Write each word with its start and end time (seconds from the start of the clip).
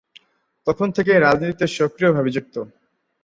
তখন 0.67 0.87
থেকেই 0.95 1.19
রাজনীতিতে 1.19 1.65
সক্রিয়ভাবে 1.77 2.29
যুক্ত। 2.29 2.55